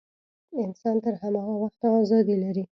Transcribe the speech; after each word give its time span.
انسان 0.63 0.95
تر 1.03 1.13
هماغه 1.21 1.53
وخته 1.61 1.87
ازادي 2.03 2.35
لري. 2.43 2.63